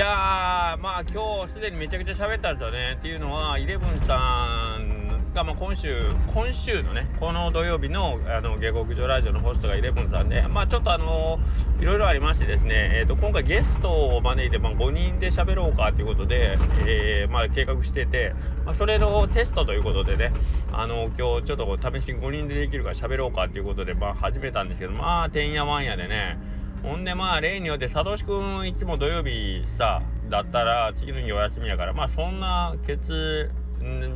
[0.00, 2.96] やーまあ今日すでにめちゃくちゃ喋ったんですよね。
[2.98, 11.38] っていうのはイレブンさんが、まあ、今週今週のねこの土曜日のあの下克上ラジオのホストがイレブンさんでまあちょっとあの
[11.80, 20.32] いろいろありましてですね、えーと、今回ゲストを招いて、まあ、5人で喋ろうかということで、えー、まあ、計画してて、まあ、それのテストということでね
[20.72, 26.38] あの今日ちょっと試しに5人でできるか喋ろうかということで、まあ、始めたんですけどまあてんやわんやでね
[26.82, 33.50] ほんでまあ例によってサトシ君いつも土曜日さだったら次の日お休みやからまあそんなケツ、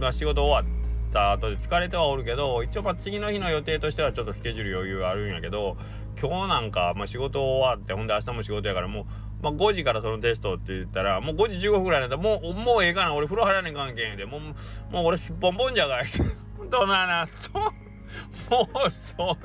[0.00, 5.76] まあ、仕事終わった後で疲れてはおるけど一応まあ次の日の予定としてはちょっとスケジュール余裕あるんやけど
[6.20, 9.04] 今日なんか、まあ、仕事終わってほんで明日も仕事やからもう、
[9.42, 14.40] まあ、5時からそのテストって言ったらもう5時15分ぐらいだったらもうもうええかな俺風呂入らねえ関係でもう
[14.92, 16.06] もう俺すっぽんぽんじゃがい
[16.70, 17.83] どななと。
[18.50, 19.36] もうそんな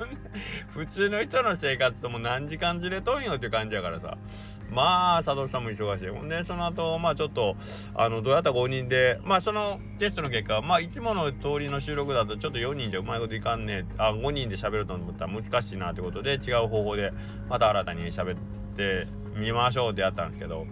[0.68, 4.18] 普通の人の生活とも何時間ずれとんよって感じやからさ。
[4.70, 7.56] まあ佐藤さんも忙しいほんでその後まあちょっと
[7.92, 17.12] あのどうやったら5人でまあそのテストの結果まあいつもの通りの収録だとちょっと4人じゃうまいこといかんねあ5人で喋ると思ったら難しいなってことで違う方法で
[17.48, 18.38] また新たに喋っ
[18.76, 20.68] てみましょうってやったんですけど。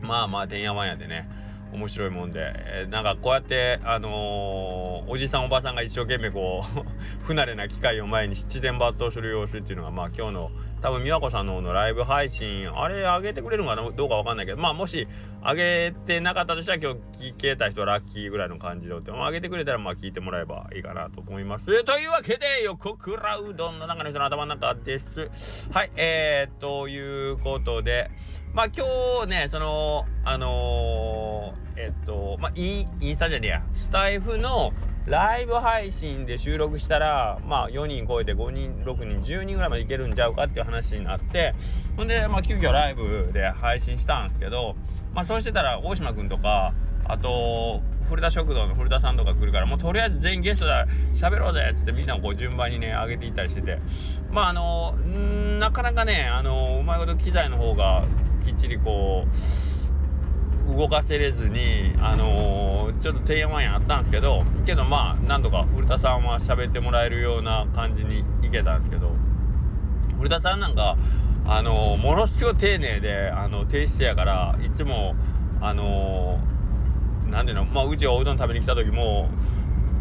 [0.00, 1.28] まあまあてんやわんやでね。
[1.72, 6.84] 面白いもんで、えー、なんかこうやってあのー、おじさんおばさんが一生懸命こう
[7.24, 13.90] 不慣れな機械を前に七点抜刀する様子っていうのがまあ今日の多分美和子さんの方のライブ配信あれ上げてくれるのかな？
[13.90, 15.08] どうかわかんないけどまあもし
[15.42, 21.84] 上げてなかったとしたら今日聞けた人ラッキーぐらいの感じで上げてくれたらまあ聞いてもらえばいいかなと思います。
[21.84, 25.68] というわけで横倉うどんの中の人の頭の中です。
[25.72, 28.10] はいえー、ということで
[28.54, 28.86] まあ今
[29.22, 31.37] 日ね、その、あのー、
[31.78, 34.72] えっと、まあイン、スタじゃねえや、スタイフの
[35.06, 41.54] ライブ配信で収録したら、まあ4人超えて5人、6人、10人ぐらいまでいけるんちゃうかっていう話になって、
[41.96, 44.74] ほんで、まあ急遽ライブで配信したんですけど、
[45.14, 46.74] まあそうしてたら大島くんとか、
[47.04, 53.78] あと、古田食堂の古田さんとか来るからもうとりあえず全員ゲストだ喋ろうぜっつってみんなこう順番にね上げていったりしてて
[54.30, 54.92] まああの
[55.58, 58.06] なかなかねあのうまいこと機材の方が
[58.46, 59.36] きっちりこう
[60.76, 69.12] 動かせれずにあのー、ちょっとてんやわんやあったんですけどけどまあなんとか古田さんは喋ってもらえるような感じにいけたんですけど
[70.18, 70.96] 古田さんなんか
[71.46, 75.14] あのー、ものすごい丁寧であの低姿勢やからいつも
[75.60, 79.30] あのー、なんていうのまあうちおうどん食べに来た時も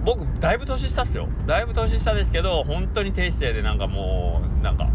[0.04, 1.28] 僕だいぶ年下っすよ。
[1.46, 4.88] だいぶ年下ですけど本当に低姿勢でなんかもうなんか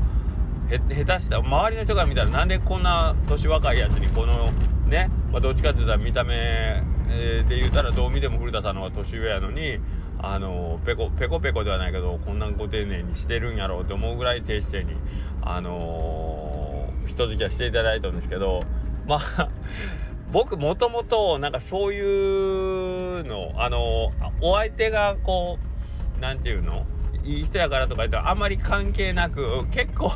[0.78, 4.50] 下手した周りの人が見たらなんでこんな年若いやつにこの
[4.86, 9.78] ね、まあ、どっちかって言ったら見た目えで言うたらどう見ても古田さんの方が年上やのに
[10.18, 14.98] あのペコペコペコではないけどこんなご丁寧にしてるんやろうと思うぐらい低姿勢に
[15.42, 18.62] あのー、人付き合いしていただいたんですけど
[19.06, 19.48] まあ
[20.30, 24.10] 僕もともとなんかそういうのあの、
[24.40, 26.86] お相手がこう何て言うの？
[27.24, 30.10] いい人やからとか言ったらあんまり関係なく結構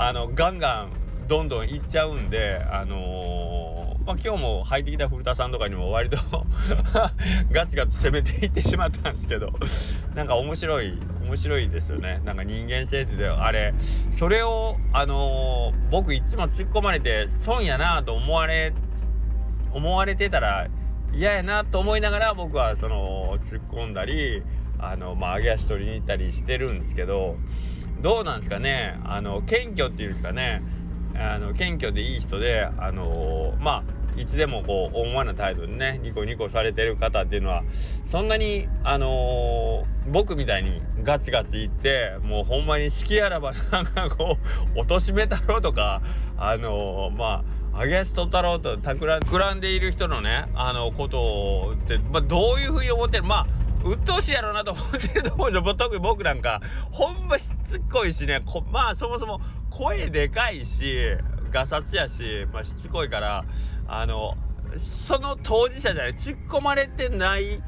[0.00, 0.92] あのガンガン
[1.26, 6.16] どんどんいっちゃうんであのー、まあ、今日も入ってきた古田さんとかにも割と
[7.50, 9.52] ガツガツ攻めていってしまったんですけど
[10.14, 12.22] なんか面白い面白いですよね。
[12.24, 13.74] なんか人間性ってあれ
[14.12, 18.72] それをあのー、僕いつも突っ込まれて損やなと思われ
[19.72, 20.68] 思われてたら
[21.12, 24.44] 嫌やなと思いながら僕はその突っ込んだり
[24.78, 27.36] あのまあ揚げ足取りに行ったりしてるんですけど
[28.00, 28.98] どうなんですかね？
[29.04, 30.62] あの謙虚っていうんですかね
[31.14, 33.82] あの謙虚でいい人であのま
[34.16, 37.62] あいつでもこう温和な態度でねニコニコされてる方っていうのは
[38.10, 44.38] そんなにあのー、僕みたいにガツガツいってもうほんまに好きあらばなんかこ
[44.74, 46.02] う 貶めたろうとか
[46.36, 47.44] あのー、ま
[47.74, 58.42] あ揚げ足取ったろうと企んでいる人のねあのことって、まあ、どういうふうに思ってるまあ鬱陶しいやろうなと思ってると思うで特に僕なんかほんましつこいしね。
[58.70, 59.40] まあそもそも
[59.70, 61.16] 声でかいし
[61.50, 63.44] ガサツやし、まあ、しつこいから
[63.86, 64.36] あの
[64.78, 67.62] その当事者じゃない突っ込まれてない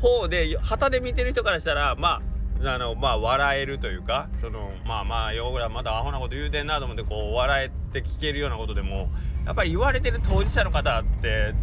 [0.00, 2.20] 方で旗で見てる人からしたらま
[2.64, 9.08] ああのまあ笑えるというかそのまあまあよぐらまだアホなこと言うてんなと思ってこう笑えて聞けるようなことでも
[9.46, 11.54] やっぱり言われてる当事者の方って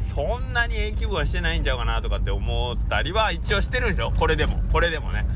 [0.00, 4.62] そんなに永久はしてないんちゃうかなとかって思ったりは一応してるんですよこれでも。
[4.72, 5.26] これでもね。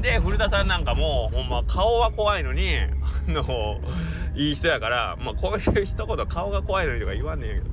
[0.00, 2.88] で古田さんなんかもほんま顔は怖いのにあ
[3.26, 3.80] の
[4.36, 7.68] いい人やからまあこういう一言顔が怖いのにとか言わんねんけ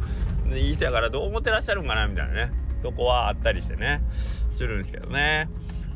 [0.50, 0.58] ど。
[0.58, 2.52] いい人やからどう思ってらっしゃるんかなみたいなね。
[2.84, 4.02] とこはあったりしてね。
[4.52, 5.50] するんですけどね。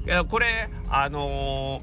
[0.05, 1.81] いやこれあの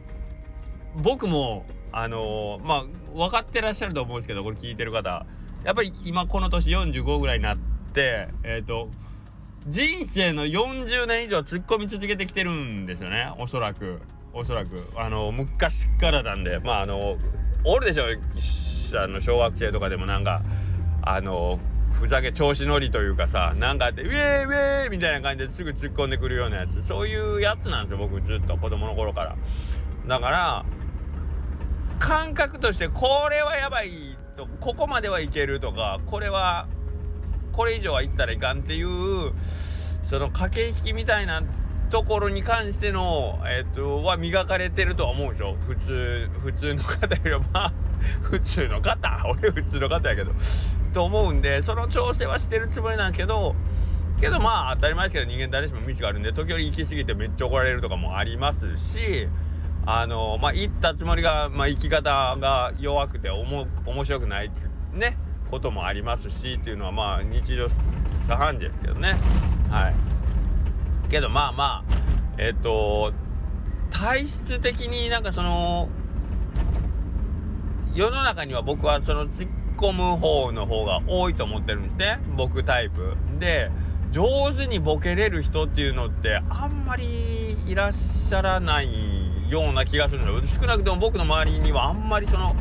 [0.96, 2.84] ー、僕もあのー、まあ
[3.14, 5.26] 分かってらっしゃると思うんですけどこれ聞いてる方。
[5.64, 8.88] やっぱり今この年45ぐらいになってえっ、ー、と
[9.68, 13.32] 人生の40年以上突っ込み続けてきてるんですよね。
[13.38, 14.00] おそらく。
[14.32, 14.88] おそらく。
[14.96, 16.60] あの昔からなんで。
[16.60, 17.16] まああの
[17.64, 18.04] おるでしょ
[19.02, 20.42] あの小学生とかでもなんか
[21.02, 21.58] あの
[21.92, 26.86] ふざけ調子乗りというかさなんかあってウェーウェーみたいな感じですぐ突っ込んでくるようなやつ。
[26.86, 29.36] そういうやつなんですよ僕ずっと子供の頃から。
[30.06, 30.64] だから
[31.98, 36.68] 感覚としてこれはやばいとここまではいけるとかこれは
[37.56, 39.32] これ以上はいったらいかんっていう
[40.08, 41.42] その駆け引きみたいな
[41.90, 45.54] ところに関しての、えっ、ー、と、は磨かれてるとは思うでしょ。
[45.66, 47.72] 普通、普通の方よりは、まあ、
[48.22, 49.24] 普通の方。
[49.28, 50.32] 俺普通の方やけど。
[50.92, 53.54] と思うんで、その調整はしてるつもりなんですけど、
[54.20, 59.28] けどまあ当たり前ですけど人間誰しもミスがあるんで時折行き過ぎてめっちゃ怒られるとかもありますし。
[59.88, 64.50] あのまあ行ったつもりが、まあ、生き方が弱くておも面白くない
[64.92, 65.16] ね。
[65.50, 67.68] こともありますしっていうのはまあ日常
[68.28, 69.16] 茶飯事ですけどね。
[69.70, 69.94] はい。
[71.10, 71.96] けどまあまあ
[72.38, 73.12] えっ、ー、と
[73.90, 75.88] 体質的になんかその
[77.94, 83.16] 世の中には僕はその突っ込む方の方が多いと思ってるんですね僕タイプ。
[83.38, 83.70] で
[84.12, 90.42] 上手にボケれる人っていうのってあんまりいらっしゃらないような気がするのよ。
[90.46, 92.56] 少なくとも僕の周りにはあんまりその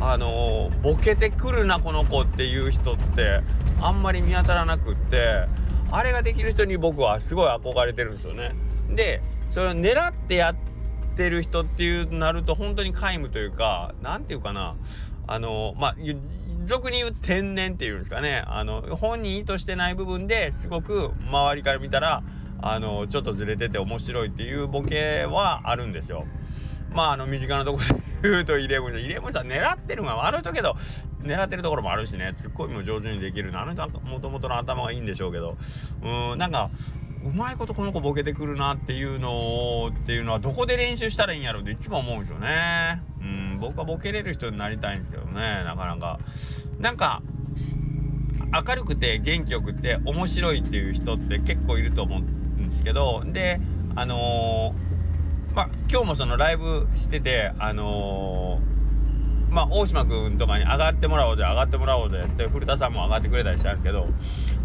[0.00, 3.40] あのボケてくるなこの子っていう人って
[3.80, 5.46] あんまり見当たらなくって
[5.90, 8.54] あれができる人に僕はすごい憧れてるんですよね
[8.90, 10.56] でそれを狙ってやっ
[11.16, 14.76] てる人っていうなると本当に皆無というか何て言うかな
[15.26, 15.96] あのまあ
[16.66, 22.22] 俗に言う天然っていうんですかねあの本人意図してない部分ですごく周りから見たら
[22.60, 26.26] あのちょっとずれてて面白いっていうボケはあるんですよ。
[26.90, 30.76] まああの身近なところで言うとイレブンさんイレブンさん狙ってるのはある人けど
[31.22, 35.56] 狙ってるところもあるしねツッコミも上手にできるのあの人はもともとの頭がいいんでしょうけど
[36.02, 36.70] うんなんか
[37.24, 43.02] うまいことこの子ボケてくるなっていうのをっていうのはどこで練習したらいいんやろうっていつも思うんですよね。
[43.20, 46.18] うん、僕はボケれる人になりたいんですけどね、なかなか。
[46.78, 47.22] なんか、
[48.66, 53.60] 明るくて元気よくて面白いっていう人って結構いると思うんですけど、で、
[53.96, 54.87] あのー、
[55.54, 64.06] まあ、今日もそのライブしてて、あのー、まあ、大島君とかに上がってもらおうで上がってもらおうでって古田さんも上がってくれたりしたんですけど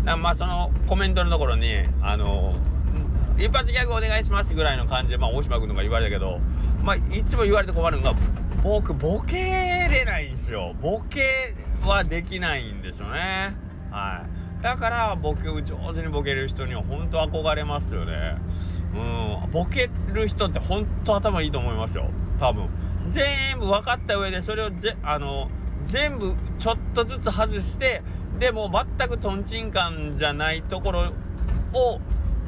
[0.04, 2.56] まあそのコメントのところにあの
[3.38, 6.40] 一発ギャグお願いしますぐらいの感じで、まあ、大島君とか言われたけど、
[6.84, 8.14] まあ、いつも言われて困るのが
[8.62, 10.74] 僕ボケれないんですよ。
[10.82, 11.54] ボケ
[11.84, 13.56] はできないんですよね。
[13.92, 14.26] は
[14.60, 14.64] い。
[14.64, 18.38] だからボケを上手にボケる人には本当憧れますよね。
[18.94, 19.43] うん。
[19.54, 22.10] ボケる人って本当頭いいと思いますよ。
[22.40, 22.68] 多分。
[23.12, 25.50] 全部分かった上でそれをぜあの
[25.86, 28.02] 全部ちょっとずつ外して
[28.40, 31.14] でも全くとんちんカンじゃないところ
[31.74, 32.00] を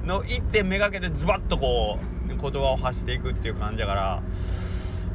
[0.06, 4.24] の一点めがけてズバッとこう言葉を発していくっていう感じだから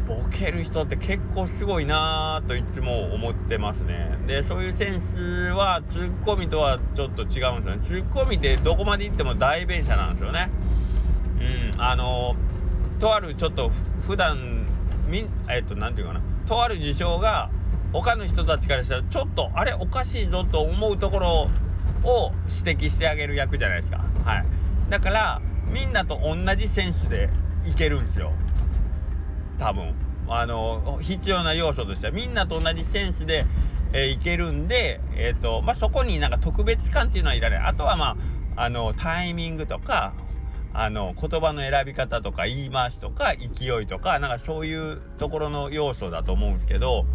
[0.07, 4.19] ボケる人って結構すごいなぁといつも思ってますね。
[4.27, 5.19] でそういうセンス
[5.53, 7.79] はツッコミとはちょっと違うんですよね。
[7.87, 10.51] ツッコミってどこまで行っても代弁者なんですよね。
[11.41, 11.81] うん。
[11.81, 12.37] あの
[12.99, 13.71] とあるちょっと
[14.07, 14.65] 普段
[15.09, 16.25] みえっと何て言うかな。
[16.47, 17.51] とある事象が
[17.93, 21.51] 他の人たちからしたらちょっとあれおかしいぞと思うところ
[22.05, 22.33] を
[22.65, 24.05] 指摘してあげる役じゃないですか。
[24.25, 24.45] はい。
[24.89, 27.31] だからみんなと同じセンスで
[27.67, 28.33] いけるんですよ。
[29.59, 29.95] 多分。
[30.33, 33.47] あの必要な要素としてはみんなと同じセンスで、
[33.93, 37.59] えー、いけるんで、えーとまあ、そこになんか特別感っていうのはいらない。
[37.59, 38.17] あとはま
[38.57, 40.13] ああのタイミングとか
[40.73, 47.07] あの言葉の選び方とか言い回しとか勢いとかなんかそういうところの要素だと思うんですけど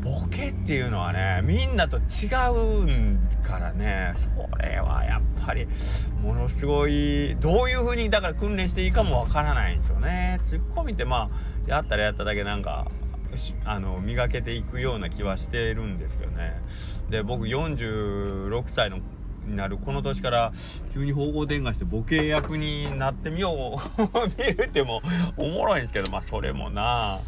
[0.00, 5.66] ボケっていうのはねみんなと違うんからねそれはやっぱり
[6.22, 10.40] ものすごいどういう風にだから訓練していいかもわからないんですよね。
[10.44, 12.90] ツッコミってまあやったらやっただけなんか
[13.64, 16.60] あの磨けていくような気はしてるんですけどね。
[17.10, 19.00] で僕46歳の
[19.48, 19.78] になる。
[19.78, 20.52] この年から
[20.92, 24.02] 急に方向転換してボケ役になってみよう。
[24.38, 25.02] 見るっても
[25.36, 26.10] おもろいんですけど。
[26.10, 27.18] まあそれもな。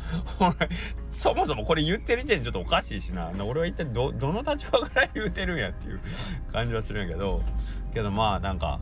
[1.10, 3.30] そもそもこれ言ってる時点でちょっとおかしいしな。
[3.44, 6.00] 俺は一体どどの立場から言うてるんやっていう
[6.52, 7.42] 感じはするんやけど。
[7.92, 8.78] けどまあなんか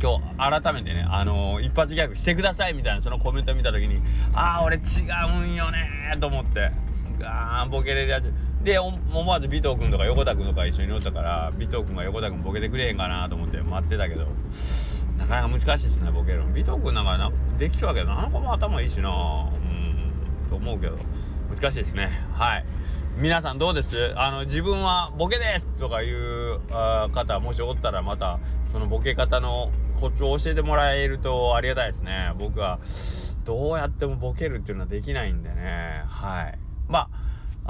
[0.00, 4.00] 今日改めてね、あのー、一発ギャグしてくださいみたいなそのコメント見た時に、
[4.32, 6.70] ああ、俺違うんよねと思って、
[7.18, 8.32] ガーンボケれるやつ。
[8.62, 14.26] で、思わず尾藤君とか横田君とか一緒に乗ったから、尾藤君が横田君ボケてくれへんかなと思って待ってたけど、
[15.18, 16.50] なかなか難しいですね、ボケるの。
[16.50, 19.10] 尾藤君なんかなできそうやけど、あの子も頭いいしな。
[19.10, 20.12] うん、
[20.48, 20.96] と思うけど。
[21.48, 22.10] 難しいですね。
[22.32, 22.64] はい。
[23.16, 24.14] 皆さんどうです？
[24.16, 28.38] あの自分はボケですとかいうあ方もしおったらまた
[28.70, 32.32] そのボケ方のコツを教えてもらえるとありがたいですね。
[32.38, 32.78] 僕は
[33.44, 36.04] どうやってもボケるっていうのはできないんでね。
[36.06, 36.58] はい。
[36.88, 37.08] まあ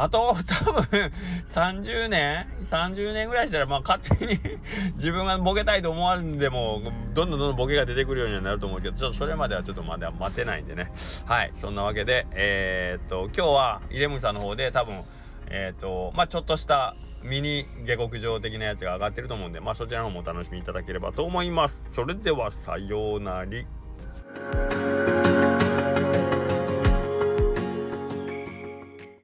[0.02, 1.12] あと多分
[1.46, 4.38] 30年30年ぐらいしたらまあ勝手に
[4.96, 6.80] 自分がボケたいと思わんでも
[7.12, 10.90] どんどんどんどんボケが出てくるようになると思うけどちょっとそれまではちょっとまだ待てないんでね
[11.26, 15.02] はいそんなわけでえー、っと今日はイレムンさんの方で多分
[15.50, 21.92] えっ、と、まあちょっとしたミニ下克上的なやつが上がってると思うんで、まあそちらの方もお楽しみいただければと思います。
[21.92, 25.19] それでは、さようなら。